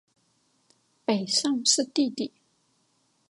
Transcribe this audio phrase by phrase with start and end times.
[1.05, 2.33] 北尚是弟弟。